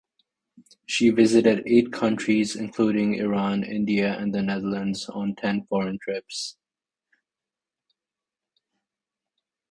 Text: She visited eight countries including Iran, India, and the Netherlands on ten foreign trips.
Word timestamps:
She 0.87 1.11
visited 1.11 1.61
eight 1.67 1.91
countries 1.93 2.55
including 2.55 3.19
Iran, 3.19 3.63
India, 3.63 4.17
and 4.17 4.33
the 4.33 4.41
Netherlands 4.41 5.07
on 5.07 5.35
ten 5.35 5.67
foreign 5.67 5.99
trips. 5.99 6.57